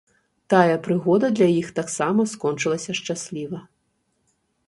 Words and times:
Тая 0.53 0.77
прыгода 0.87 1.29
для 1.39 1.49
іх 1.61 1.67
таксама 1.81 2.25
скончылася 2.33 2.91
шчасліва. 3.01 3.59